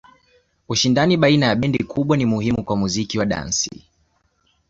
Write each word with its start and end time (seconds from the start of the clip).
Ushindani 0.69 1.17
baina 1.17 1.45
ya 1.45 1.55
bendi 1.55 1.83
kubwa 1.83 2.17
ni 2.17 2.25
muhimu 2.25 2.63
kwa 2.63 2.75
muziki 2.75 3.19
wa 3.19 3.25
dansi. 3.25 3.85